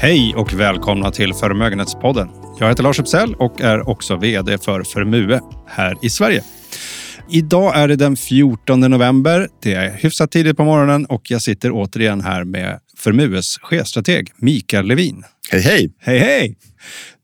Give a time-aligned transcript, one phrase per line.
[0.00, 2.28] Hej och välkomna till Förmögenhetspodden.
[2.58, 6.42] Jag heter Lars Uppsell och är också VD för Förmue här i Sverige.
[7.30, 9.48] Idag är det den 14 november.
[9.62, 14.86] Det är hyfsat tidigt på morgonen och jag sitter återigen här med Förmues chefstrateg Mikael
[14.86, 15.24] Levin.
[15.50, 15.90] Hej, hej!
[16.00, 16.56] Hej, hej!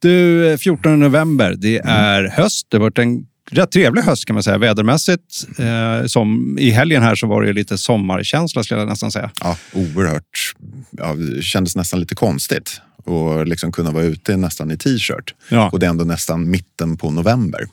[0.03, 2.67] Du, 14 november, det är höst.
[2.71, 5.47] Det har varit en rätt trevlig höst kan man säga vädermässigt.
[5.59, 9.31] Eh, som I helgen här så var det lite sommarkänsla skulle jag nästan säga.
[9.41, 10.55] Ja, oerhört.
[10.91, 15.35] Ja, det kändes nästan lite konstigt att liksom kunna vara ute nästan i t-shirt.
[15.49, 15.71] Ja.
[15.71, 17.67] Och det är ändå nästan mitten på november.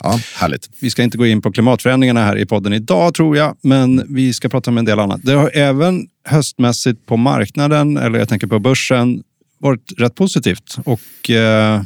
[0.00, 0.70] Ja, härligt.
[0.80, 4.32] Vi ska inte gå in på klimatförändringarna här i podden idag tror jag, men vi
[4.32, 5.20] ska prata om en del annat.
[5.22, 9.22] Det har även höstmässigt på marknaden, eller jag tänker på börsen,
[9.60, 10.76] varit rätt positivt.
[10.84, 11.82] Och eh,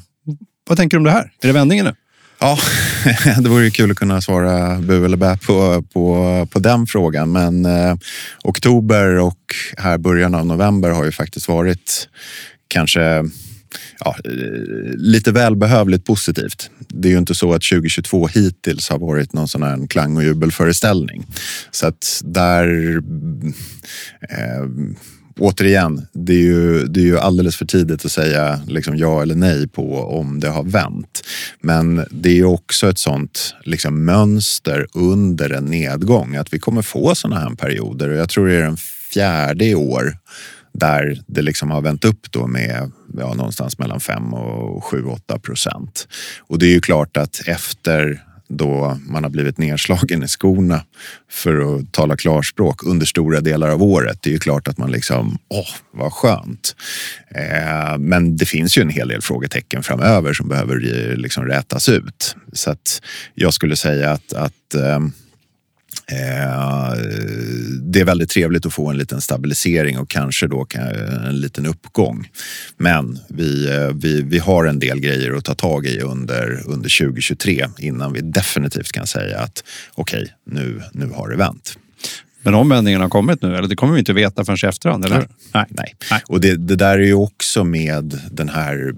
[0.68, 1.32] vad tänker du om det här?
[1.42, 1.94] Är det vändningen nu?
[2.40, 2.58] Ja,
[3.42, 7.32] det vore ju kul att kunna svara bu eller bä på, på, på den frågan.
[7.32, 7.96] Men eh,
[8.44, 12.08] oktober och här början av november har ju faktiskt varit
[12.68, 13.00] kanske
[14.00, 14.30] ja, eh,
[14.96, 16.70] lite välbehövligt positivt.
[16.88, 20.24] Det är ju inte så att 2022 hittills har varit någon sån här klang och
[20.24, 21.26] jubelföreställning.
[21.70, 22.96] Så att där...
[24.30, 24.64] Eh,
[25.38, 29.34] återigen, det är, ju, det är ju alldeles för tidigt att säga liksom ja eller
[29.34, 31.22] nej på om det har vänt.
[31.60, 36.82] Men det är ju också ett sånt liksom mönster under en nedgång att vi kommer
[36.82, 38.76] få såna här perioder och jag tror det är den
[39.12, 40.16] fjärde i år
[40.72, 46.08] där det liksom har vänt upp då med ja, någonstans mellan 5 och 7-8 procent.
[46.40, 50.84] Och det är ju klart att efter då man har blivit nedslagen i skorna
[51.30, 54.18] för att tala klarspråk under stora delar av året.
[54.22, 56.76] Det är ju klart att man liksom, åh, vad skönt.
[57.34, 60.76] Eh, men det finns ju en hel del frågetecken framöver som behöver
[61.16, 62.36] liksom rätas ut.
[62.52, 63.02] Så att
[63.34, 64.98] jag skulle säga att, att eh,
[66.12, 66.92] Eh,
[67.82, 70.66] det är väldigt trevligt att få en liten stabilisering och kanske då
[71.28, 72.28] en liten uppgång.
[72.76, 76.98] Men vi, eh, vi, vi har en del grejer att ta tag i under, under
[76.98, 79.64] 2023 innan vi definitivt kan säga att
[79.94, 81.78] okej, okay, nu, nu har det vänt.
[82.42, 85.18] Men omvändningen har kommit nu, eller det kommer vi inte veta förrän i efterhand, eller
[85.18, 85.28] Nej.
[85.54, 85.66] Nej.
[85.68, 85.94] Nej.
[86.10, 86.22] Nej.
[86.26, 88.94] Och det, det där är ju också med den här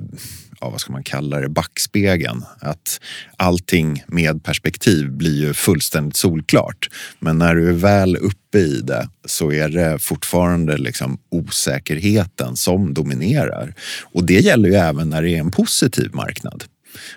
[0.60, 2.44] ja, vad ska man kalla det, backspegeln.
[2.60, 3.00] Att
[3.36, 6.88] allting med perspektiv blir ju fullständigt solklart.
[7.18, 12.94] Men när du är väl uppe i det så är det fortfarande liksom osäkerheten som
[12.94, 13.74] dominerar.
[14.12, 16.64] Och det gäller ju även när det är en positiv marknad.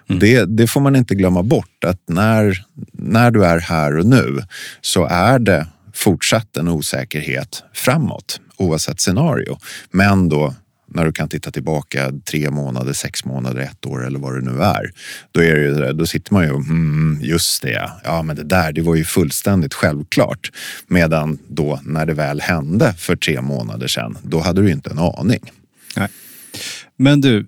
[0.10, 0.20] Mm.
[0.20, 4.44] Det, det, får man inte glömma bort att när, när du är här och nu
[4.82, 9.58] så är det fortsatt en osäkerhet framåt oavsett scenario.
[9.92, 10.54] Men då
[10.94, 14.62] när du kan titta tillbaka tre månader, sex månader, ett år eller vad det nu
[14.62, 14.92] är.
[15.32, 18.82] Då, är det, då sitter man ju mm, just det, ja men det där det
[18.82, 20.52] var ju fullständigt självklart.
[20.88, 25.00] Medan då när det väl hände för tre månader sedan, då hade du inte en
[25.00, 25.52] aning.
[25.96, 26.08] Nej.
[26.98, 27.46] Men du,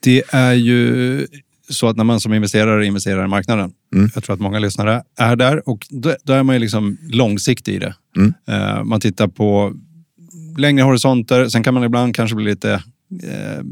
[0.00, 1.26] det är ju
[1.68, 4.10] så att när man som investerare investerar i marknaden, mm.
[4.14, 7.74] jag tror att många lyssnare är där och då, då är man ju liksom långsiktig
[7.74, 7.94] i det.
[8.16, 8.34] Mm.
[8.50, 9.72] Uh, man tittar på
[10.56, 11.48] längre horisonter.
[11.48, 12.72] Sen kan man ibland kanske bli lite
[13.22, 13.64] eh,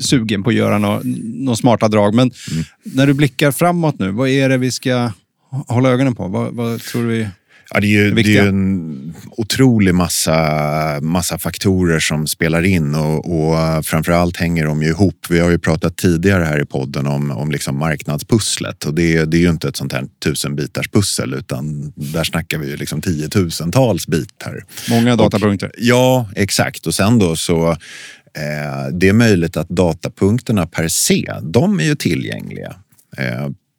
[0.00, 2.14] sugen på att göra några nå smarta drag.
[2.14, 2.64] Men mm.
[2.82, 5.12] när du blickar framåt nu, vad är det vi ska
[5.50, 6.28] hålla ögonen på?
[6.28, 7.28] Vad, vad tror du vi
[7.70, 12.94] Ja, det är ju, det är ju en otrolig massa, massa faktorer som spelar in
[12.94, 15.26] och, och framförallt hänger de ju ihop.
[15.28, 19.36] Vi har ju pratat tidigare här i podden om, om liksom marknadspusslet och det, det
[19.36, 24.06] är ju inte ett sånt här tusenbitars pussel utan där snackar vi ju liksom tiotusentals
[24.06, 24.64] bitar.
[24.90, 25.66] Många datapunkter.
[25.66, 26.86] Och, ja, exakt.
[26.86, 31.94] Och sen då så eh, det är möjligt att datapunkterna per se, de är ju
[31.94, 32.74] tillgängliga.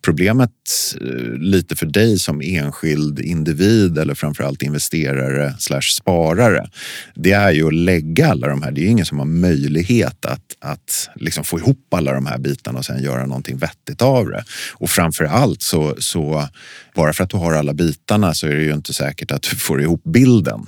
[0.02, 0.52] Problemet
[1.02, 6.70] eh, lite för dig som enskild individ eller framförallt investerare slash sparare,
[7.16, 8.72] det är ju att lägga alla de här.
[8.72, 12.80] Det är ingen som har möjlighet att, att liksom få ihop alla de här bitarna
[12.80, 14.44] och sen göra någonting vettigt av det.
[14.74, 16.48] Och framförallt så, så
[17.00, 19.56] bara för att du har alla bitarna så är det ju inte säkert att du
[19.56, 20.66] får ihop bilden.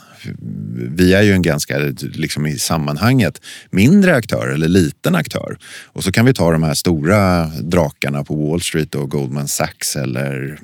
[0.98, 3.42] Vi är ju en ganska, liksom i sammanhanget,
[3.72, 5.58] mindre aktör eller liten aktör.
[5.86, 9.96] Och så kan vi ta de här stora drakarna på Wall Street och Goldman Sachs
[9.96, 10.60] eller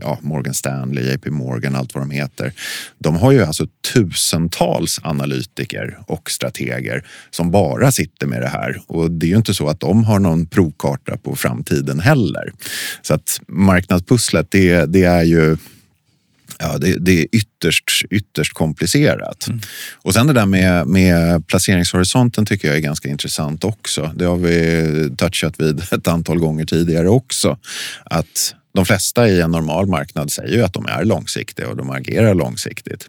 [0.00, 2.52] ja, Morgan Stanley, JP Morgan, allt vad de heter.
[2.98, 8.80] De har ju alltså tusentals analytiker och strateger som bara sitter med det här.
[8.86, 12.52] Och det är ju inte så att de har någon provkarta på framtiden heller.
[13.02, 15.56] Så att marknadspusslet, det, det är ju
[16.58, 19.46] Ja, det, det, är ytterst, ytterst komplicerat.
[19.46, 19.60] Mm.
[20.02, 24.12] Och sen det där med, med placeringshorisonten tycker jag är ganska intressant också.
[24.16, 27.58] Det har vi touchat vid ett antal gånger tidigare också.
[28.04, 31.90] Att de flesta i en normal marknad säger ju att de är långsiktiga och de
[31.90, 33.08] agerar långsiktigt.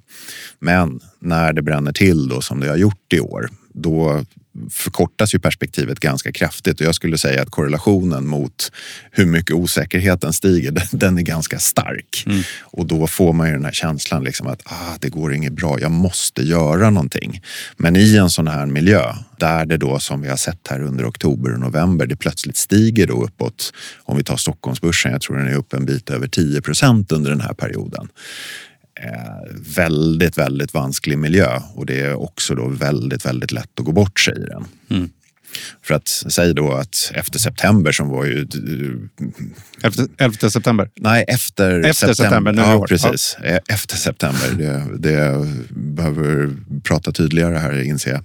[0.60, 4.26] Men när det bränner till då som det har gjort i år, då
[4.70, 8.72] förkortas ju perspektivet ganska kraftigt och jag skulle säga att korrelationen mot
[9.12, 12.24] hur mycket osäkerheten stiger, den är ganska stark.
[12.26, 12.42] Mm.
[12.62, 15.80] Och då får man ju den här känslan liksom att ah, det går inget bra,
[15.80, 17.42] jag måste göra någonting.
[17.78, 21.10] Men i en sån här miljö där det då som vi har sett här under
[21.10, 23.74] oktober och november, det plötsligt stiger då uppåt.
[24.04, 27.30] Om vi tar Stockholmsbörsen, jag tror den är upp en bit över 10 procent under
[27.30, 28.10] den här perioden
[29.76, 34.20] väldigt, väldigt vansklig miljö och det är också då väldigt, väldigt lätt att gå bort
[34.20, 34.66] sig i den.
[34.90, 35.10] Mm.
[35.84, 38.48] För att säg då att efter september som var ju...
[39.84, 40.90] Efter, 11 september?
[40.96, 42.54] Nej, efter, efter september.
[42.54, 43.38] september ja, precis.
[43.44, 43.46] Ja.
[43.46, 44.52] Eh, efter september.
[44.58, 46.54] Det, det behöver
[46.84, 48.24] prata tydligare här inser jag.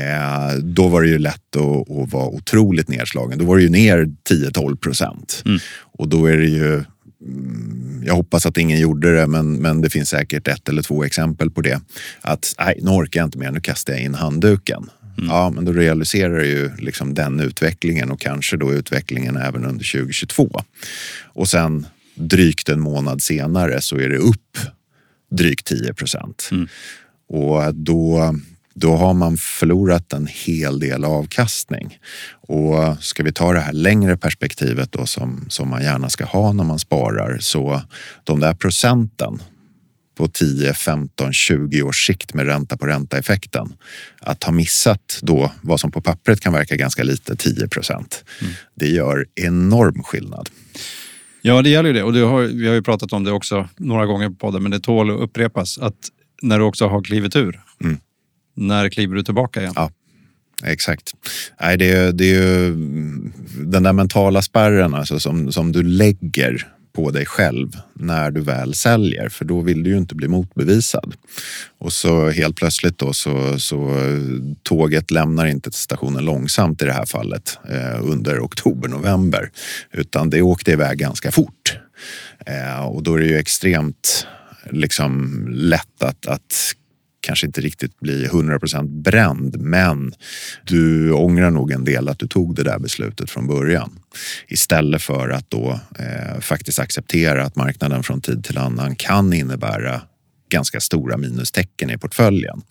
[0.00, 3.38] Eh, då var det ju lätt att, att vara otroligt nedslagen.
[3.38, 5.42] Då var det ju ner 10-12 procent.
[5.46, 5.58] Mm.
[5.98, 6.84] Och då är det ju
[7.26, 11.04] Mm, jag hoppas att ingen gjorde det, men, men det finns säkert ett eller två
[11.04, 11.80] exempel på det.
[12.20, 14.90] Att nej, nu orkar jag inte mer, nu kastar jag in handduken.
[15.18, 15.30] Mm.
[15.30, 20.62] Ja, men då realiserar ju liksom den utvecklingen och kanske då utvecklingen även under 2022.
[21.22, 24.58] Och sen drygt en månad senare så är det upp
[25.30, 26.48] drygt 10 procent.
[26.52, 26.68] Mm.
[27.28, 28.34] Och då
[28.74, 31.98] då har man förlorat en hel del avkastning.
[32.48, 36.52] Och ska vi ta det här längre perspektivet då som, som man gärna ska ha
[36.52, 37.82] när man sparar så
[38.24, 39.42] de där procenten
[40.14, 43.74] på 10, 15, 20 års sikt med ränta på ränta effekten.
[44.20, 48.24] Att ha missat då vad som på pappret kan verka ganska lite, 10 procent.
[48.40, 48.52] Mm.
[48.74, 50.50] Det gör enorm skillnad.
[51.42, 52.02] Ja, det gäller ju det.
[52.02, 54.70] Och det har, vi har ju pratat om det också några gånger på podden, men
[54.70, 55.78] det tål att upprepas.
[55.78, 55.96] Att
[56.42, 57.98] när du också har klivit ur, mm
[58.54, 59.72] när kliver du tillbaka igen?
[59.76, 59.90] Ja,
[60.64, 61.12] exakt.
[61.60, 62.70] Nej, det, är, det är ju
[63.64, 68.74] den där mentala spärren alltså, som, som du lägger på dig själv när du väl
[68.74, 71.14] säljer, för då vill du ju inte bli motbevisad.
[71.78, 73.94] Och så helt plötsligt då så, så
[74.62, 79.50] tåget lämnar inte stationen långsamt i det här fallet eh, under oktober, november,
[79.92, 81.78] utan det åkte iväg ganska fort.
[82.46, 84.26] Eh, och då är det ju extremt
[84.70, 86.74] liksom lätt att, att
[87.22, 90.14] kanske inte riktigt bli 100% bränd, men
[90.64, 93.98] du ångrar nog en del att du tog det där beslutet från början.
[94.48, 100.00] Istället för att då eh, faktiskt acceptera att marknaden från tid till annan kan innebära
[100.52, 102.62] ganska stora minustecken i portföljen.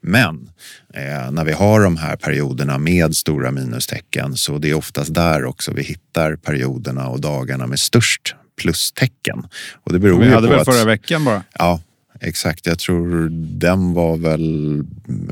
[0.00, 0.50] Men
[0.94, 5.44] eh, när vi har de här perioderna med stora minustecken så det är oftast där
[5.44, 9.46] också vi hittar perioderna och dagarna med störst plustecken.
[9.84, 11.42] Och det beror vi hade väl att, förra veckan bara?
[11.58, 11.80] Ja,
[12.20, 13.28] Exakt, jag tror
[13.58, 14.84] den var väl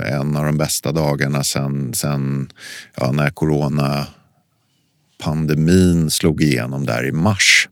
[0.06, 2.48] en av de bästa dagarna sen, sen
[2.96, 7.68] ja, när coronapandemin slog igenom där i mars.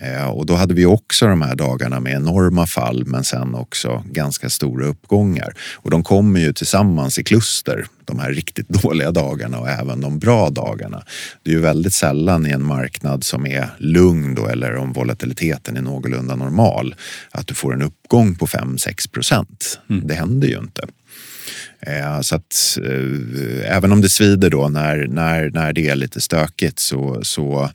[0.00, 4.04] Eh, och då hade vi också de här dagarna med enorma fall men sen också
[4.06, 5.54] ganska stora uppgångar.
[5.74, 10.18] Och de kommer ju tillsammans i kluster, de här riktigt dåliga dagarna och även de
[10.18, 11.02] bra dagarna.
[11.42, 15.76] Det är ju väldigt sällan i en marknad som är lugn då, eller om volatiliteten
[15.76, 16.94] är någorlunda normal
[17.30, 19.80] att du får en uppgång på 5-6 procent.
[19.90, 20.06] Mm.
[20.06, 20.82] Det händer ju inte.
[21.80, 26.20] Eh, så att eh, även om det svider då när, när, när det är lite
[26.20, 27.70] stökigt så, så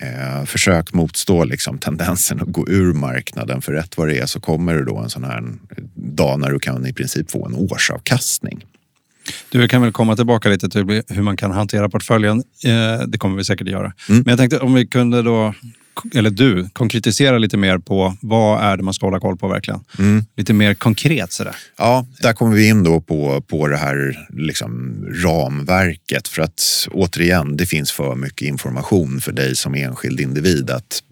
[0.00, 3.62] eh, försök motstå liksom tendensen att gå ur marknaden.
[3.62, 5.42] För rätt vad det är så kommer det då en sån här
[5.94, 8.64] dag när du kan i princip få en årsavkastning.
[9.48, 12.42] Du kan väl komma tillbaka lite till hur man kan hantera portföljen.
[12.64, 13.92] Eh, det kommer vi säkert att göra.
[14.08, 14.22] Mm.
[14.22, 15.54] Men jag tänkte om vi kunde då
[16.14, 19.80] eller du, konkretisera lite mer på vad är det man ska hålla koll på verkligen?
[19.98, 20.24] Mm.
[20.36, 21.56] Lite mer konkret sådär.
[21.76, 26.28] Ja, där kommer vi in då på, på det här liksom ramverket.
[26.28, 31.02] För att återigen, det finns för mycket information för dig som enskild individ att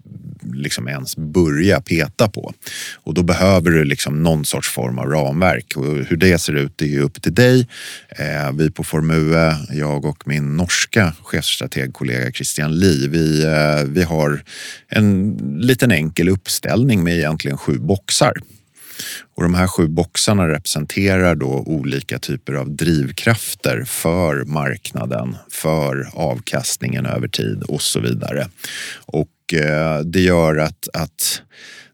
[0.53, 2.53] liksom ens börja peta på.
[2.95, 5.73] Och då behöver du liksom någon sorts form av ramverk.
[5.75, 7.67] Och hur det ser ut det är upp till dig.
[8.09, 14.43] Eh, vi på Formue, jag och min norska chefsstrategkollega Christian Li, vi, eh, vi har
[14.89, 18.33] en liten enkel uppställning med egentligen sju boxar.
[19.35, 27.05] Och de här sju boxarna representerar då olika typer av drivkrafter för marknaden, för avkastningen
[27.05, 28.47] över tid och så vidare.
[29.05, 31.41] Och Eh, det gör att, att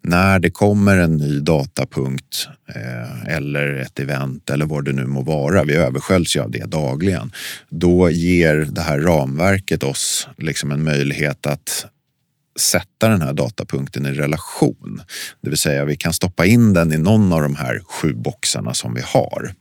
[0.02, 5.22] när det kommer en ny datapunkt eh, eller ett event eller vad det nu må
[5.22, 7.32] vara, vi översköljs ju av det dagligen,
[7.70, 11.86] då ger det här ramverket oss liksom en möjlighet att
[12.60, 15.02] sätta den här datapunkten i relation.
[15.42, 18.74] Det vill säga vi kan stoppa in den i någon av de här sju boxarna
[18.74, 19.54] som vi har.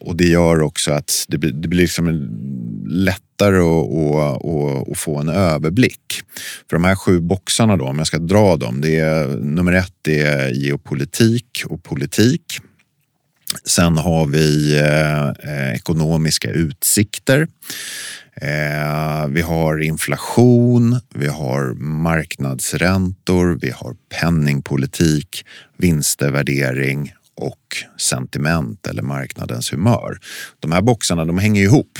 [0.00, 2.08] Och det gör också att det blir, det blir liksom
[2.86, 6.20] lättare att, att, att, att, få en överblick.
[6.70, 9.94] För de här sju boxarna då, om jag ska dra dem, det är nummer ett
[10.02, 12.60] det är geopolitik och politik.
[13.64, 17.48] Sen har vi eh, ekonomiska utsikter.
[18.40, 25.44] Eh, vi har inflation, vi har marknadsräntor, vi har penningpolitik,
[25.76, 30.18] vinstervärdering och sentiment eller marknadens humör.
[30.60, 31.98] De här boxarna de hänger ihop.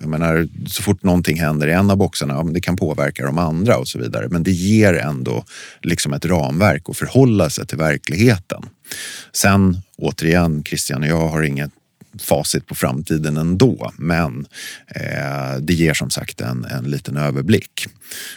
[0.00, 3.38] Jag menar, så fort någonting händer i en av boxarna, ja, det kan påverka de
[3.38, 4.28] andra och så vidare.
[4.28, 5.44] Men det ger ändå
[5.82, 8.62] liksom ett ramverk att förhålla sig till verkligheten.
[9.32, 11.70] Sen återigen, Christian och jag har inget
[12.20, 13.92] facit på framtiden ändå.
[13.96, 14.46] Men
[14.88, 17.86] eh, det ger som sagt en, en liten överblick.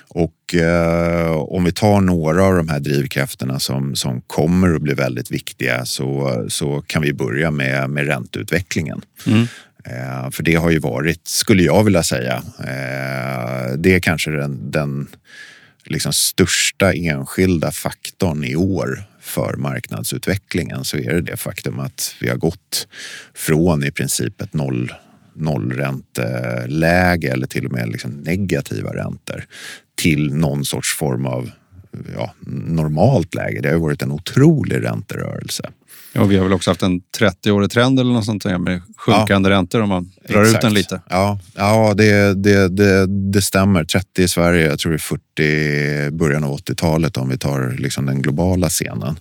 [0.08, 4.94] Och eh, om vi tar några av de här drivkrafterna som, som kommer att bli
[4.94, 9.02] väldigt viktiga så, så kan vi börja med, med ränteutvecklingen.
[9.28, 9.48] Mm.
[9.86, 14.72] Eh, för det har ju varit, skulle jag vilja säga, eh, det är kanske den,
[14.72, 15.08] den
[15.86, 22.30] liksom största enskilda faktorn i år för marknadsutvecklingen så är det det faktum att vi
[22.30, 22.88] har gått
[23.34, 24.94] från i princip ett noll
[25.36, 29.46] nollränteläge eller till och med liksom negativa räntor
[29.96, 31.52] till någon sorts form av
[32.16, 33.62] ja, normalt läge.
[33.62, 35.72] Det har varit en otrolig ränterörelse.
[36.18, 39.50] Ja, vi har väl också haft en 30-årig trend eller något sånt där med sjunkande
[39.50, 40.56] ja, räntor om man drar exakt.
[40.56, 41.02] ut den lite.
[41.10, 43.84] Ja, ja det, det, det, det stämmer.
[43.84, 44.96] 30 i Sverige, jag tror det
[45.44, 49.20] är 40 början av 80-talet om vi tar liksom den globala scenen.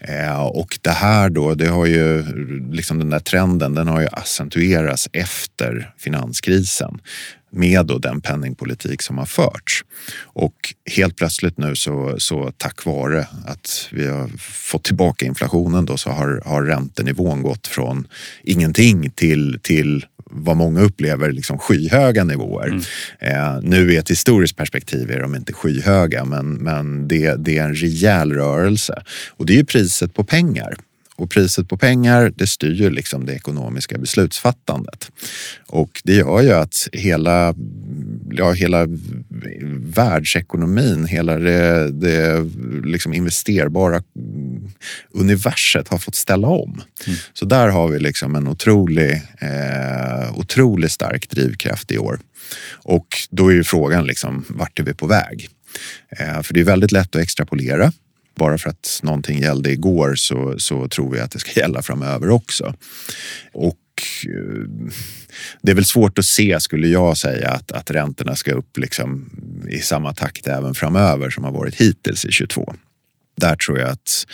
[0.00, 2.24] Eh, och det här då, det har ju
[2.72, 7.00] liksom den där trenden, den har ju accentuerats efter finanskrisen
[7.50, 9.84] med då den penningpolitik som har förts.
[10.22, 15.96] Och helt plötsligt nu så, så tack vare att vi har fått tillbaka inflationen då
[15.96, 18.08] så har, har räntenivån gått från
[18.42, 22.66] ingenting till, till vad många upplever liksom skyhöga nivåer.
[22.66, 22.82] Mm.
[23.18, 27.64] Eh, nu i ett historiskt perspektiv är de inte skyhöga men, men det, det är
[27.64, 29.02] en rejäl rörelse.
[29.28, 30.76] Och det är priset på pengar.
[31.16, 35.10] Och priset på pengar, det styr ju liksom det ekonomiska beslutsfattandet.
[35.66, 37.54] Och det gör ju att hela,
[38.30, 38.86] ja, hela
[39.94, 42.50] världsekonomin, hela det, det
[42.84, 44.02] liksom investerbara
[45.10, 46.82] universet har fått ställa om.
[47.06, 47.18] Mm.
[47.32, 52.18] Så där har vi liksom en otrolig, eh, otroligt stark drivkraft i år.
[52.72, 55.48] Och då är ju frågan liksom, vart är vi på väg?
[56.18, 57.92] Eh, för det är väldigt lätt att extrapolera
[58.36, 62.30] bara för att någonting gällde igår så, så tror vi att det ska gälla framöver
[62.30, 62.74] också.
[63.52, 63.76] Och
[64.26, 64.90] eh,
[65.62, 69.30] det är väl svårt att se, skulle jag säga, att, att räntorna ska upp liksom
[69.68, 72.74] i samma takt även framöver som har varit hittills i 22.
[73.36, 74.26] Där tror jag att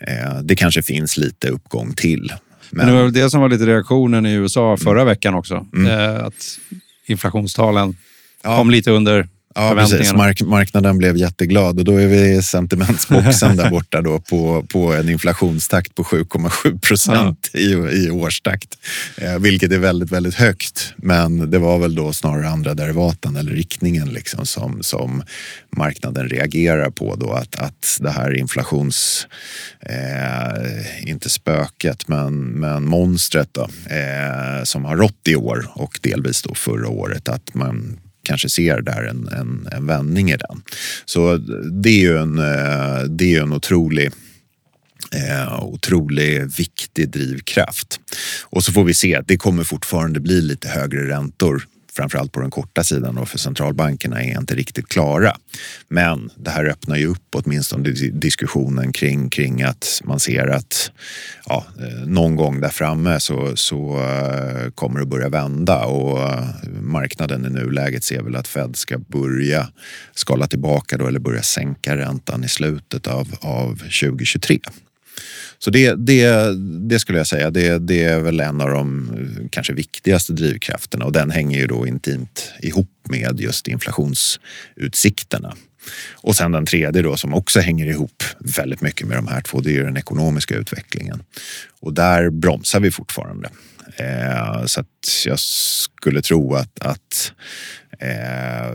[0.00, 2.32] eh, det kanske finns lite uppgång till.
[2.70, 2.86] Men...
[2.86, 5.06] Men det var det som var lite reaktionen i USA förra mm.
[5.06, 5.66] veckan också.
[5.76, 5.86] Mm.
[5.86, 6.58] Eh, att
[7.06, 7.96] inflationstalen
[8.42, 8.56] ja.
[8.56, 10.12] kom lite under Ja, precis.
[10.12, 14.92] Mark marknaden blev jätteglad och då är vi i sentimentsboxen där borta då på, på
[14.92, 17.60] en inflationstakt på 7,7 procent ja.
[17.60, 18.78] i, i årstakt.
[19.16, 20.94] Eh, vilket är väldigt, väldigt högt.
[20.96, 25.22] Men det var väl då snarare andra derivaten eller riktningen liksom som, som
[25.76, 27.32] marknaden reagerar på då.
[27.32, 29.26] Att, att det här inflations,
[29.80, 36.42] eh, inte spöket, men, men monstret då, eh, som har rått i år och delvis
[36.42, 37.28] då förra året.
[37.28, 40.62] Att man kanske ser där en, en, en vändning i den.
[41.04, 41.36] Så
[41.82, 44.12] det är ju en, eh, det är en otrolig
[45.12, 48.00] Eh, otroligt viktig drivkraft.
[48.42, 51.62] Och så får vi se att det kommer fortfarande bli lite högre räntor
[51.96, 55.36] framförallt på den korta sidan och för centralbankerna är inte riktigt klara.
[55.88, 60.90] Men det här öppnar ju upp åtminstone diskussionen kring, kring att man ser att
[61.46, 66.44] ja, eh, någon gång där framme så, så eh, kommer det börja vända och eh,
[66.80, 69.68] marknaden i nuläget ser väl att Fed ska börja
[70.14, 74.58] skala tillbaka då eller börja sänka räntan i slutet av, av 2023.
[75.64, 76.54] Så det, det,
[76.88, 81.04] det skulle jag säga, det, det är väl en av de eh, kanske viktigaste drivkrafterna
[81.04, 85.56] och den hänger ju då intimt ihop med just inflationsutsikterna.
[86.14, 89.60] Och sen den tredje då som också hänger ihop väldigt mycket med de här två,
[89.60, 91.22] det är den ekonomiska utvecklingen.
[91.80, 93.48] Och där bromsar vi fortfarande.
[93.96, 94.86] Eh, så att
[95.26, 97.32] jag skulle tro att, att
[97.98, 98.70] eh,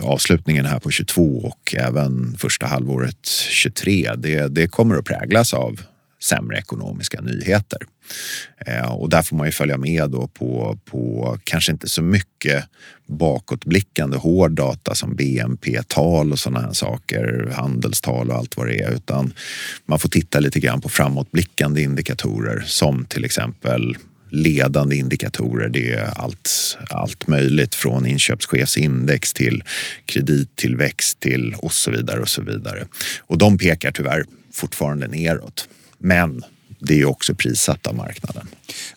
[0.00, 5.80] avslutningen här på 22 och även första halvåret 23, det, det kommer att präglas av
[6.24, 7.78] sämre ekonomiska nyheter.
[8.66, 12.64] Eh, och där får man ju följa med då på, på kanske inte så mycket
[13.06, 18.90] bakåtblickande hård data som BNP-tal och sådana här saker, handelstal och allt vad det är,
[18.90, 19.32] utan
[19.86, 23.96] man får titta lite grann på framåtblickande indikatorer som till exempel
[24.30, 25.68] ledande indikatorer.
[25.68, 29.62] Det är allt, allt möjligt från inköpschefsindex till
[30.06, 32.86] kredittillväxt till och så vidare och så vidare.
[33.18, 35.68] Och de pekar tyvärr fortfarande neråt.
[36.04, 36.44] Men
[36.78, 38.46] det är också prissatt av marknaden.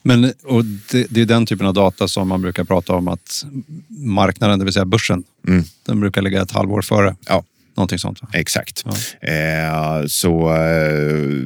[0.04, 3.46] Men och det, det, är den typen av data som man brukar prata om att
[3.90, 5.64] marknaden, det vill säga börsen, mm.
[5.86, 7.16] den brukar ligga ett halvår före.
[7.28, 7.44] Ja.
[7.76, 8.22] Någonting sånt?
[8.22, 8.28] Va?
[8.34, 8.86] Exakt.
[9.20, 9.28] Ja.
[9.28, 11.42] Eh, så äh,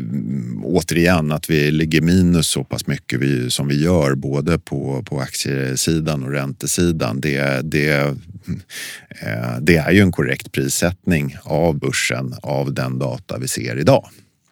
[0.64, 5.20] återigen, att vi ligger minus så pass mycket vi, som vi gör både på, på
[5.20, 7.22] aktiesidan och räntesidan.
[7.22, 13.48] Det, det, äh, det är ju en korrekt prissättning av börsen av den data vi
[13.48, 14.10] ser idag.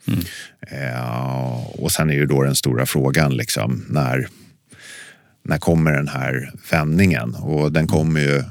[0.08, 0.20] Mm.
[0.62, 4.28] Eh, och sen är ju då den stora frågan liksom när,
[5.44, 7.36] när kommer den här vändningen?
[7.36, 8.44] Och den kommer ju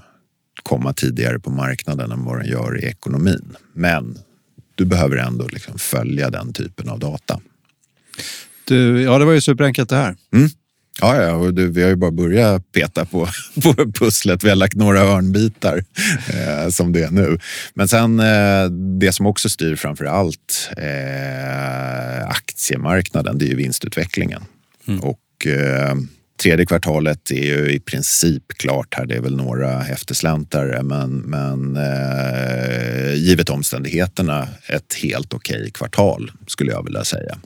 [0.63, 3.57] komma tidigare på marknaden än vad den gör i ekonomin.
[3.73, 4.19] Men
[4.75, 7.41] du behöver ändå liksom följa den typen av data.
[8.65, 10.17] Du, ja, det var ju superenkelt det här.
[10.33, 10.49] Mm.
[11.01, 13.29] Ja, ja och du, vi har ju bara börjat peta på,
[13.63, 14.45] på pusslet.
[14.45, 15.85] Vi har lagt några hörnbitar
[16.29, 17.39] eh, som det är nu.
[17.75, 24.43] Men sen eh, det som också styr framför allt eh, aktiemarknaden, det är ju vinstutvecklingen.
[24.89, 25.01] Mm.
[25.01, 25.95] Och eh,
[26.43, 29.07] Tredje kvartalet är ju i princip klart här.
[29.07, 36.33] Det är väl några eftersläntare men, men eh, givet omständigheterna ett helt okej okay kvartal
[36.47, 37.39] skulle jag vilja säga.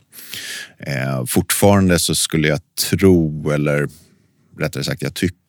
[0.79, 3.89] Eh, fortfarande så skulle jag tro, eller
[4.59, 5.42] rättare sagt jag tycker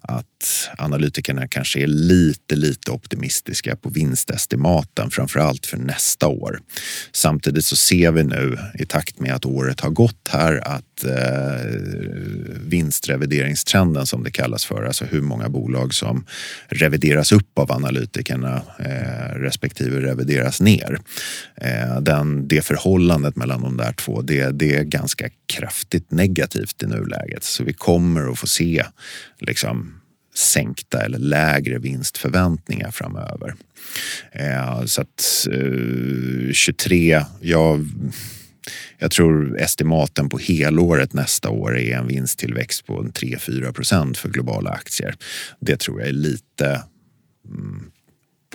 [0.00, 6.60] att analytikerna kanske är lite, lite optimistiska på vinstestimaten, framför allt för nästa år.
[7.12, 11.80] Samtidigt så ser vi nu i takt med att året har gått här att eh,
[12.60, 16.26] vinstrevideringstrenden som det kallas för, alltså hur många bolag som
[16.68, 20.98] revideras upp av analytikerna eh, respektive revideras ner.
[21.54, 26.86] Eh, den, det förhållandet mellan de där två, det, det är ganska kraftigt negativt i
[26.86, 27.44] nuläget.
[27.44, 28.84] Så vi kommer att få se
[29.38, 30.00] liksom,
[30.34, 33.54] sänkta eller lägre vinstförväntningar framöver.
[34.32, 37.88] Eh, så att eh, 23, jag,
[38.98, 44.70] jag tror estimaten på helåret nästa år är en vinsttillväxt på 3-4 procent för globala
[44.70, 45.16] aktier.
[45.60, 46.82] Det tror jag är lite
[47.48, 47.90] mm,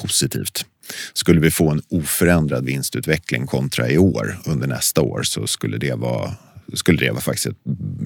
[0.02, 0.65] positivt.
[1.13, 5.95] Skulle vi få en oförändrad vinstutveckling kontra i år under nästa år så skulle det
[5.95, 6.36] vara
[6.73, 7.47] skulle det vara faktiskt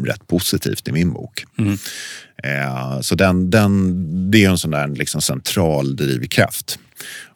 [0.06, 1.46] rätt positivt i min bok.
[1.58, 1.78] Mm.
[2.44, 6.80] Eh, så den, den, det är en sån där liksom central drivkraft.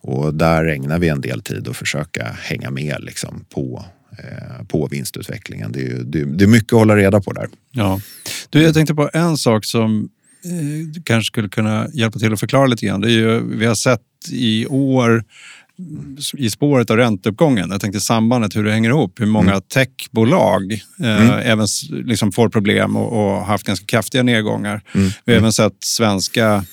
[0.02, 4.88] Och där ägnar vi en del tid att försöka hänga med liksom på, eh, på
[4.88, 5.72] vinstutvecklingen.
[5.72, 7.50] Det är, det, det är mycket att hålla reda på där.
[7.72, 8.02] Ja.
[8.50, 10.10] Du, jag tänkte på en sak som
[10.46, 13.02] eh, kanske skulle kunna hjälpa till att förklara lite grann.
[13.02, 15.24] Det är ju, vi har sett i år
[16.38, 17.70] i spåret av ränteuppgången.
[17.72, 19.20] Jag tänkte sambandet, hur det hänger ihop.
[19.20, 19.62] Hur många mm.
[19.74, 21.40] techbolag eh, mm.
[21.44, 24.82] även liksom får problem och, och haft ganska kraftiga nedgångar.
[24.96, 25.10] Mm.
[25.26, 26.64] Vi har även sett svenska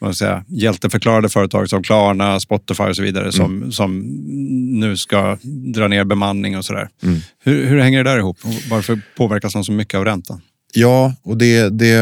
[0.00, 3.72] vad säga, hjälteförklarade företag som Klarna, Spotify och så vidare som, mm.
[3.72, 3.98] som
[4.80, 5.38] nu ska
[5.74, 6.88] dra ner bemanning och sådär.
[7.02, 7.20] Mm.
[7.44, 8.38] Hur, hur hänger det där ihop?
[8.70, 10.40] Varför påverkas de så mycket av räntan?
[10.72, 11.98] Ja, och det, det,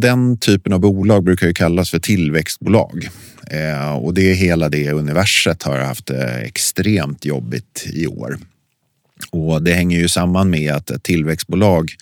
[0.00, 3.08] den typen av bolag brukar ju kallas för tillväxtbolag.
[3.50, 8.38] Eh, och det hela det universet har haft eh, extremt jobbigt i år.
[9.30, 11.92] Och det hänger ju samman med att ett tillväxtbolag,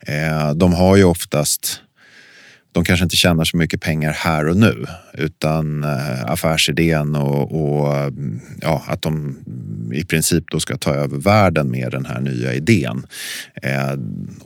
[0.00, 1.80] eh, de har ju oftast
[2.72, 8.12] de kanske inte tjänar så mycket pengar här och nu utan eh, affärsidén och, och,
[8.60, 9.36] ja, att de
[9.92, 13.06] i princip då ska ta över världen med den här nya idén
[13.62, 13.94] eh,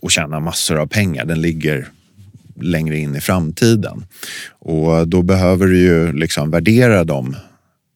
[0.01, 1.25] och tjäna massor av pengar.
[1.25, 1.89] Den ligger
[2.61, 4.07] längre in i framtiden
[4.59, 7.37] och då behöver du ju liksom värdera de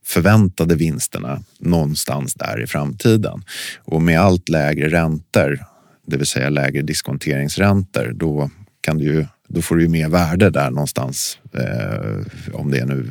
[0.04, 3.42] förväntade vinsterna någonstans där i framtiden
[3.84, 5.58] och med allt lägre räntor,
[6.06, 10.50] det vill säga lägre diskonteringsräntor, då kan du ju då får du ju mer värde
[10.50, 11.38] där någonstans.
[11.54, 13.10] Eh, om det är nu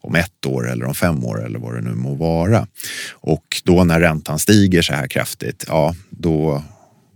[0.00, 2.66] om ett år eller om fem år eller vad det nu må vara.
[3.12, 6.62] Och då när räntan stiger så här kraftigt, ja då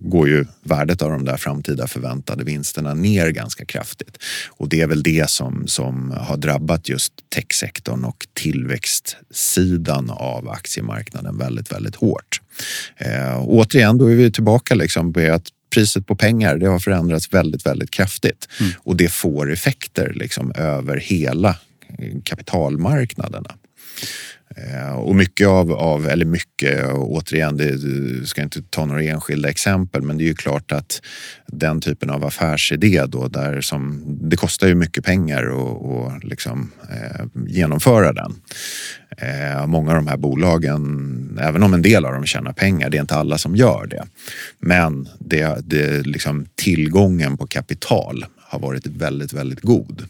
[0.04, 4.18] går ju värdet av de där framtida förväntade vinsterna ner ganska kraftigt.
[4.50, 11.38] Och det är väl det som, som har drabbat just techsektorn och tillväxtsidan av aktiemarknaden
[11.38, 12.40] väldigt, väldigt hårt.
[12.96, 17.32] Eh, återigen, då är vi tillbaka liksom på att priset på pengar det har förändrats
[17.32, 18.72] väldigt, väldigt kraftigt mm.
[18.78, 21.56] och det får effekter liksom över hela
[22.24, 23.54] kapitalmarknaderna.
[24.56, 29.48] Eh, och mycket av, av, eller mycket, återigen, det, du ska inte ta några enskilda
[29.48, 31.02] exempel, men det är ju klart att
[31.46, 37.26] den typen av affärsidé då, där som, det kostar ju mycket pengar att liksom, eh,
[37.46, 38.34] genomföra den.
[39.18, 42.96] Eh, många av de här bolagen, även om en del av dem tjänar pengar, det
[42.96, 44.04] är inte alla som gör det.
[44.60, 50.08] Men det, det, liksom, tillgången på kapital har varit väldigt, väldigt god.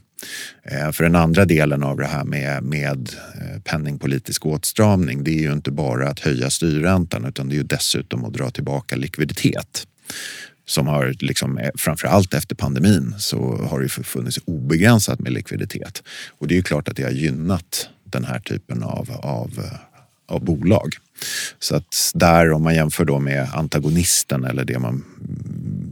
[0.63, 3.11] Eh, för den andra delen av det här med, med
[3.41, 7.63] eh, penningpolitisk åtstramning, det är ju inte bara att höja styrräntan utan det är ju
[7.63, 9.87] dessutom att dra tillbaka likviditet.
[10.67, 16.03] som har liksom, framför framförallt efter pandemin så har det funnits obegränsat med likviditet.
[16.39, 19.51] Och det är ju klart att det har gynnat den här typen av, av,
[20.29, 20.95] av bolag.
[21.59, 25.05] Så att där om man jämför då med antagonisten eller det man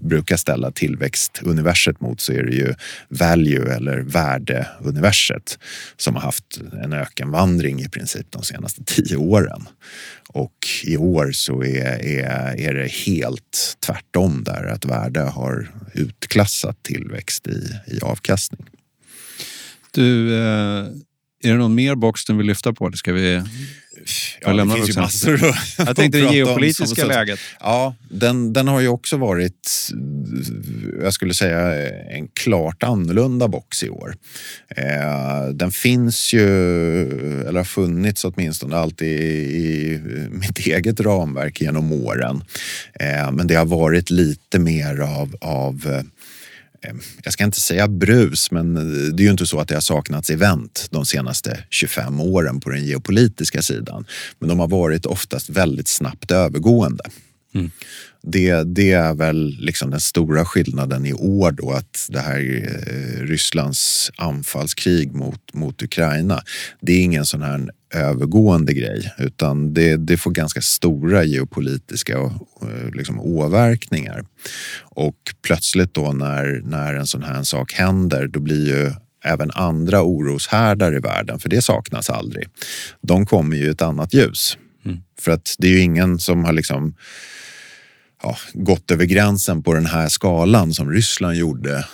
[0.02, 2.74] brukar ställa tillväxtuniverset mot så är det ju
[3.08, 5.58] value eller värdeuniverset
[5.96, 9.68] som har haft en ökenvandring i princip de senaste tio åren.
[10.28, 16.82] Och i år så är, är, är det helt tvärtom där att värde har utklassat
[16.82, 18.66] tillväxt i, i avkastning.
[19.90, 20.86] Du, eh,
[21.44, 22.88] är det någon mer box du vill lyfta på?
[22.88, 23.42] Det ska vi
[24.40, 25.40] Ja, det finns ju massor
[25.78, 27.38] Jag tänkte det geopolitiska läget.
[27.60, 29.90] Ja, den, den har ju också varit,
[31.02, 34.14] jag skulle säga, en klart annorlunda box i år.
[34.76, 36.48] Eh, den finns ju,
[37.48, 40.00] eller har funnits åtminstone alltid i, i
[40.30, 42.44] mitt eget ramverk genom åren.
[43.00, 46.02] Eh, men det har varit lite mer av, av Eh,
[47.24, 48.74] jag ska inte säga brus, men
[49.16, 52.70] det är ju inte så att det har saknats event de senaste 25 åren på
[52.70, 54.04] den geopolitiska sidan.
[54.38, 57.04] Men de har varit oftast väldigt snabbt övergående.
[57.54, 57.70] Mm.
[58.22, 63.26] Det, det, är väl liksom den stora skillnaden i år då att det här eh,
[63.26, 66.42] Rysslands anfallskrig mot, mot Ukraina,
[66.80, 72.18] det är ingen sån här övergående grej utan det, det får ganska stora geopolitiska
[72.62, 74.24] eh, liksom, åverkningar.
[74.80, 78.92] Och plötsligt då när, när en sån här sak händer då blir ju
[79.24, 82.48] även andra oroshärdar i världen, för det saknas aldrig.
[83.00, 84.58] De kommer ju i ett annat ljus.
[84.84, 84.98] Mm.
[85.20, 86.94] För att det är ju ingen som har liksom
[88.22, 91.84] ja, gått över gränsen på den här skalan som Ryssland gjorde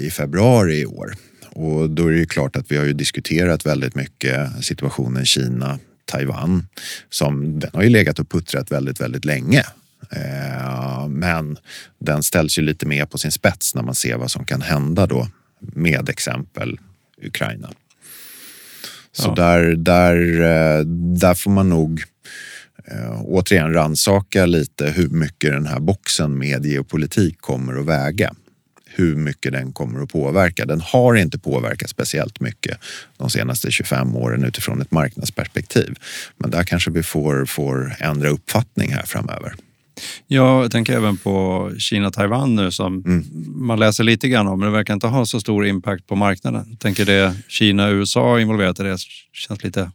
[0.00, 1.14] i februari i år.
[1.56, 5.78] Och då är det ju klart att vi har ju diskuterat väldigt mycket situationen Kina,
[6.04, 6.66] Taiwan.
[7.10, 9.64] Som, den har ju legat och puttrat väldigt, väldigt länge.
[10.10, 11.58] Eh, men
[11.98, 15.06] den ställs ju lite mer på sin spets när man ser vad som kan hända
[15.06, 15.28] då
[15.60, 16.78] med exempel
[17.22, 17.70] Ukraina.
[19.12, 19.34] Så ja.
[19.34, 20.84] där, där, eh,
[21.18, 22.02] där får man nog
[22.84, 28.34] eh, återigen ransaka lite hur mycket den här boxen med geopolitik kommer att väga
[28.96, 30.66] hur mycket den kommer att påverka.
[30.66, 32.78] Den har inte påverkat speciellt mycket
[33.16, 35.94] de senaste 25 åren utifrån ett marknadsperspektiv.
[36.36, 39.54] Men där kanske vi får, får ändra uppfattning här framöver.
[40.26, 43.24] Jag tänker även på Kina-Taiwan nu som mm.
[43.54, 46.66] man läser lite grann om, men det verkar inte ha så stor impact på marknaden.
[46.70, 48.98] Jag tänker det Kina-USA involverat i det
[49.32, 49.90] känns lite,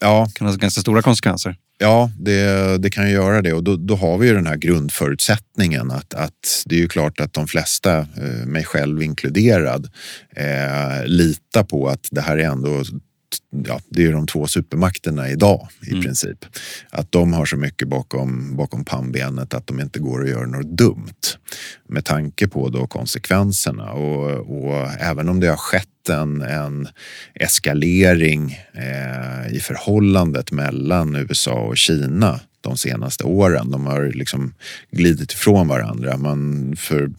[0.00, 0.28] ja.
[0.34, 1.56] kan ha ganska stora konsekvenser.
[1.78, 4.56] Ja, det, det kan ju göra det och då, då, har vi ju den här
[4.56, 9.90] grundförutsättningen att, att det är ju klart att de flesta, eh, mig själv inkluderad,
[10.36, 12.84] eh, litar på att det här är ändå
[13.66, 16.02] ja, det är de två supermakterna idag i mm.
[16.02, 16.44] princip.
[16.90, 20.78] Att de har så mycket bakom, bakom pannbenet att de inte går att göra något
[20.78, 21.20] dumt.
[21.88, 26.88] Med tanke på då konsekvenserna och, och även om det har skett en, en
[27.34, 33.70] eskalering eh, i förhållandet mellan USA och Kina de senaste åren.
[33.70, 34.54] De har liksom
[34.90, 36.16] glidit ifrån varandra.
[36.16, 37.10] Man för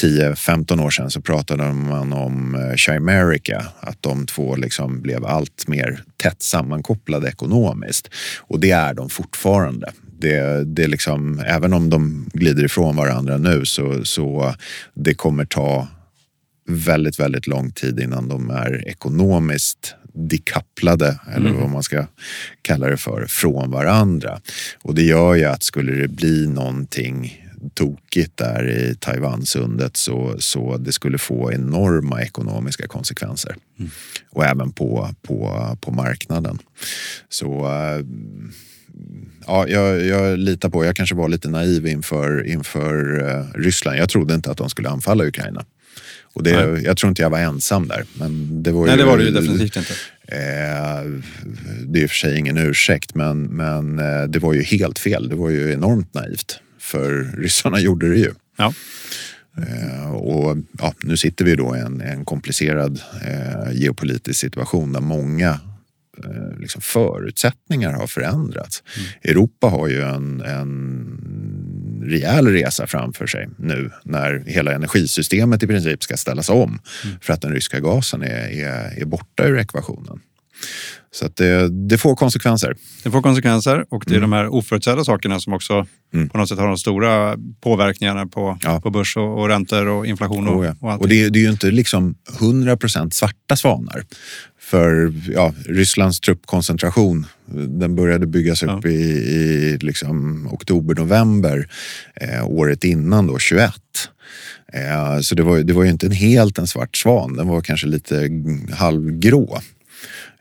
[0.00, 5.68] 10-15 år sedan så pratade man om eh, Chimerica, att de två liksom blev allt
[5.68, 8.08] mer tätt sammankopplade ekonomiskt.
[8.38, 9.92] Och det är de fortfarande.
[10.18, 14.54] Det, det liksom, även om de glider ifrån varandra nu så, så
[14.94, 15.88] det kommer ta
[16.68, 21.60] väldigt, väldigt lång tid innan de är ekonomiskt dekapplade, eller mm.
[21.60, 22.06] vad man ska
[22.62, 24.40] kalla det för, från varandra.
[24.82, 27.41] Och det gör ju att skulle det bli någonting
[27.74, 33.56] tokigt där i Taiwansundet så, så det skulle få enorma ekonomiska konsekvenser.
[33.78, 33.90] Mm.
[34.30, 36.58] Och även på, på, på marknaden.
[37.28, 38.04] Så äh,
[39.46, 43.98] ja, jag, jag litar på, jag kanske var lite naiv inför, inför uh, Ryssland.
[43.98, 45.64] Jag trodde inte att de skulle anfalla Ukraina.
[46.34, 48.04] Och det, jag tror inte jag var ensam där.
[48.14, 49.92] Men det var Nej, ju, det var det ju definitivt inte.
[50.26, 51.04] Eh,
[51.86, 54.98] det är i och för sig ingen ursäkt, men, men eh, det var ju helt
[54.98, 55.28] fel.
[55.28, 58.32] Det var ju enormt naivt för ryssarna gjorde det ju.
[58.56, 58.74] Ja.
[59.58, 65.00] Eh, och ja, nu sitter vi då i en, en komplicerad eh, geopolitisk situation där
[65.00, 65.60] många
[66.24, 68.82] eh, liksom förutsättningar har förändrats.
[68.96, 69.08] Mm.
[69.22, 76.02] Europa har ju en, en rejäl resa framför sig nu när hela energisystemet i princip
[76.02, 77.16] ska ställas om mm.
[77.20, 80.20] för att den ryska gasen är, är, är borta ur ekvationen.
[81.10, 82.76] Så det, det får konsekvenser.
[83.02, 84.30] Det får konsekvenser och det är mm.
[84.30, 86.28] de här oförutsedda sakerna som också mm.
[86.28, 88.80] på något sätt har de stora påverkningarna på, ja.
[88.80, 90.48] på börs och, och räntor och inflation.
[90.48, 90.94] Och, oh ja.
[90.94, 94.04] och, och det, det, är ju inte liksom 100% svarta svanar.
[94.60, 97.26] För ja, Rysslands truppkoncentration
[97.68, 98.90] den började byggas upp ja.
[98.90, 101.68] i, i liksom oktober, november
[102.14, 103.72] eh, året innan, då, 21.
[104.72, 107.60] Eh, så det var, det var ju inte en helt en svart svan, den var
[107.60, 108.28] kanske lite
[108.72, 109.60] halvgrå.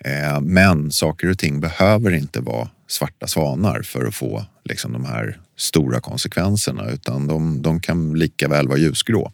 [0.05, 5.05] Eh, men saker och ting behöver inte vara svarta svanar för att få liksom, de
[5.05, 9.31] här stora konsekvenserna utan de, de kan lika väl vara ljusgrå.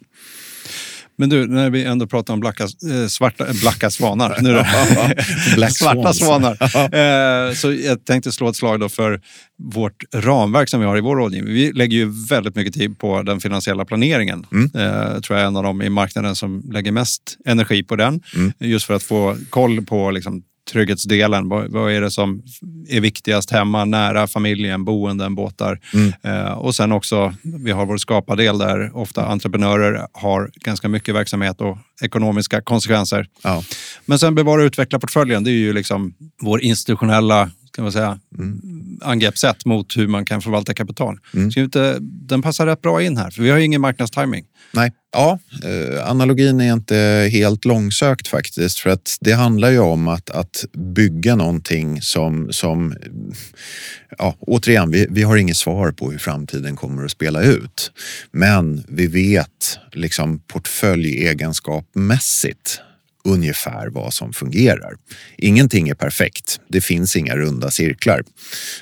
[1.20, 4.38] Men du, när vi ändå pratar om blacka, eh, svarta, blacka svanar.
[4.42, 5.68] Nu.
[5.72, 6.58] Svarta svanar.
[7.50, 9.22] eh, så jag tänkte slå ett slag då för
[9.58, 11.54] vårt ramverk som vi har i vår rådgivning.
[11.54, 14.46] Vi lägger ju väldigt mycket tid på den finansiella planeringen.
[14.52, 14.66] Mm.
[14.66, 18.22] Eh, tror jag är en av dem i marknaden som lägger mest energi på den.
[18.36, 18.54] Mm.
[18.60, 21.50] Just för att få koll på liksom, trygghetsdelen.
[21.50, 22.44] Vad, vad, är det som
[22.90, 25.80] är viktigast hemma, nära familjen, boenden, båtar?
[25.94, 26.14] Mm.
[26.24, 31.62] Eh, och sen också, vi har vår skapardel där ofta entreprenörer har ganska mycket verksamhet
[31.62, 33.28] och ekonomiska konsekvenser.
[33.44, 33.64] Ja.
[34.06, 38.20] Men sen bevara och utveckla portföljen, det är ju liksom vår institutionella kan man säga,
[38.38, 39.00] mm.
[39.02, 41.20] angreppssätt mot hur man kan förvalta kapital.
[41.34, 41.52] Mm.
[41.52, 44.46] Så inte, den passar rätt bra in här, för vi har ju ingen marknadstiming.
[44.72, 48.80] Nej, ja, eh, analogin är inte helt långsökt faktiskt.
[48.80, 52.96] För att det handlar ju om att, att bygga någonting som, som
[54.18, 57.92] ja, återigen, vi, vi har inget svar på hur framtiden kommer att spela ut.
[58.32, 62.82] Men vi vet liksom portföljegenskapmässigt
[63.28, 64.94] ungefär vad som fungerar.
[65.38, 66.60] Ingenting är perfekt.
[66.68, 68.24] Det finns inga runda cirklar.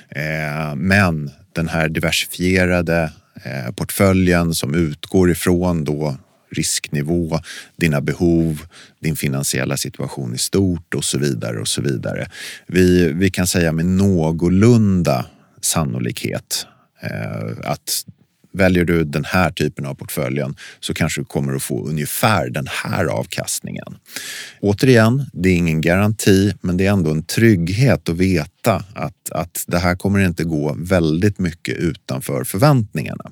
[0.08, 3.12] Eh, men den här diversifierade
[3.44, 6.16] eh, portföljen som utgår ifrån då
[6.50, 7.40] risknivå,
[7.76, 8.62] dina behov,
[9.00, 12.30] din finansiella situation i stort och så vidare och så vidare.
[12.66, 15.26] Vi, vi kan säga med någorlunda
[15.60, 16.66] sannolikhet
[17.02, 18.04] eh, att
[18.56, 22.66] Väljer du den här typen av portföljen så kanske du kommer att få ungefär den
[22.70, 23.96] här avkastningen.
[24.60, 29.64] Återigen, det är ingen garanti, men det är ändå en trygghet att veta att, att
[29.66, 33.30] det här kommer inte gå väldigt mycket utanför förväntningarna.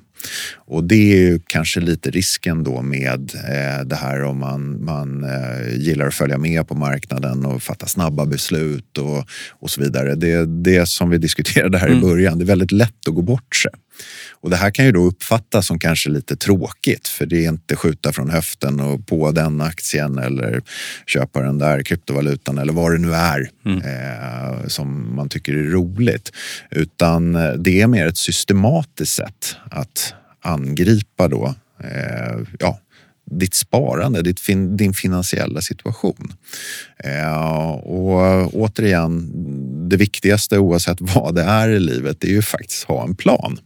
[0.55, 5.23] Och det är ju kanske lite risken då med eh, det här om man, man
[5.23, 10.15] eh, gillar att följa med på marknaden och fatta snabba beslut och, och så vidare.
[10.15, 11.99] Det, det som vi diskuterade här mm.
[11.99, 13.71] i början, det är väldigt lätt att gå bort sig.
[14.41, 17.75] Och det här kan ju då uppfattas som kanske lite tråkigt för det är inte
[17.75, 20.61] skjuta från höften och på den aktien eller
[21.05, 23.81] köpa den där kryptovalutan eller vad det nu är mm.
[23.81, 26.31] eh, som man tycker är roligt.
[26.71, 30.13] Utan det är mer ett systematiskt sätt att
[30.45, 32.79] angripa då, eh, ja,
[33.31, 36.33] ditt sparande, ditt fin, din finansiella situation.
[37.03, 39.31] Eh, och återigen,
[39.89, 43.15] det viktigaste oavsett vad det är i livet, det är ju faktiskt att ha en
[43.15, 43.59] plan.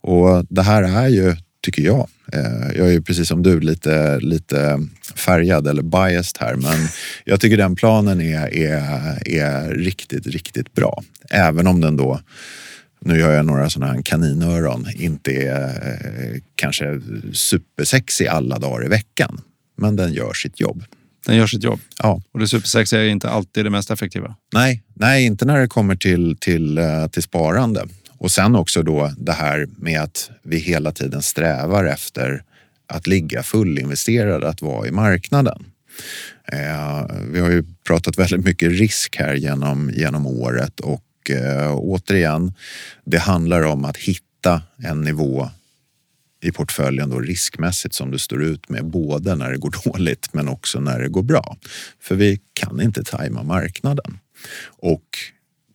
[0.00, 4.20] Och det här är ju, tycker jag, eh, jag är ju precis som du lite,
[4.20, 4.80] lite
[5.14, 6.88] färgad eller biased här, men
[7.24, 11.02] jag tycker den planen är, är, är riktigt, riktigt bra.
[11.30, 12.20] Även om den då
[13.00, 15.98] nu gör jag några sådana här kaninöron, inte är
[16.32, 17.00] eh, kanske
[17.32, 19.40] supersexig alla dagar i veckan.
[19.76, 20.84] Men den gör sitt jobb.
[21.26, 21.80] Den gör sitt jobb.
[21.98, 22.22] Ja.
[22.32, 24.36] Och det supersexiga är inte alltid det mest effektiva.
[24.54, 27.84] Nej, nej inte när det kommer till, till, eh, till sparande.
[28.18, 32.42] Och sen också då det här med att vi hela tiden strävar efter
[32.86, 35.64] att ligga fullinvesterade, att vara i marknaden.
[36.52, 42.52] Eh, vi har ju pratat väldigt mycket risk här genom, genom året och eh, återigen,
[43.04, 45.50] det handlar om att hitta en nivå
[46.40, 50.48] i portföljen då riskmässigt som du står ut med både när det går dåligt men
[50.48, 51.56] också när det går bra.
[52.00, 54.18] För vi kan inte tajma marknaden.
[54.78, 55.04] Och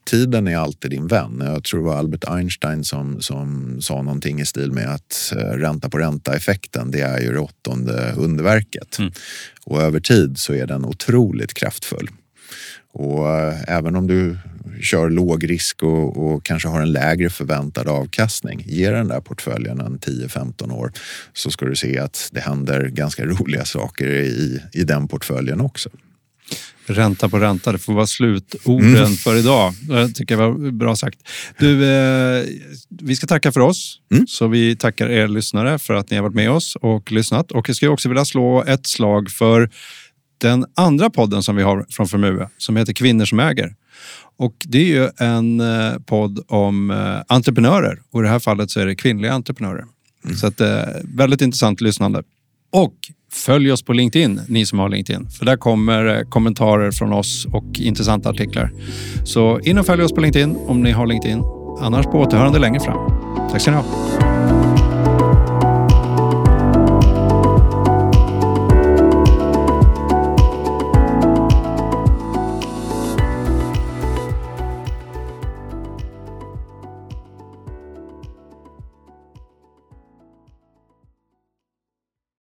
[0.06, 1.42] tiden är alltid din vän.
[1.46, 5.38] Jag tror det var Albert Einstein som, som sa någonting i stil med att eh,
[5.38, 9.00] ränta på ränta-effekten, det är ju det åttonde underverket.
[9.00, 9.12] Mm.
[9.66, 12.10] Och över tid så är den otroligt kraftfull.
[12.94, 14.38] Och äh, även om du
[14.82, 19.82] kör låg risk och, och, kanske har en lägre förväntad avkastning, ge den där portföljen
[19.82, 20.92] en 10-15 år
[21.34, 25.90] så ska du se att det händer ganska roliga saker i, i den portföljen också.
[26.86, 29.16] Ränta på ränta, det får vara slutorden mm.
[29.16, 29.74] för idag.
[29.82, 31.20] Det tycker jag var bra sagt.
[31.60, 32.46] Du, eh,
[32.90, 34.00] vi ska tacka för oss.
[34.12, 34.28] Mm.
[34.28, 37.52] Så vi tackar er lyssnare för att ni har varit med oss och lyssnat.
[37.52, 39.70] Och jag skulle också vilja slå ett slag för
[40.44, 43.76] den andra podden som vi har från Formue som heter Kvinnor som äger.
[44.38, 48.72] Och det är ju en eh, podd om eh, entreprenörer och i det här fallet
[48.72, 49.86] så är det kvinnliga entreprenörer.
[50.26, 50.38] Mm.
[50.38, 52.24] Så att, eh, väldigt intressant lyssnande.
[52.72, 52.94] Och
[53.32, 55.30] följ oss på LinkedIn, ni som har LinkedIn.
[55.30, 58.72] För där kommer kommentarer från oss och intressanta artiklar.
[59.24, 61.44] Så in och följ oss på LinkedIn om ni har LinkedIn.
[61.82, 63.10] Annars på återhörande längre fram.
[63.52, 64.53] Tack ska ni ha.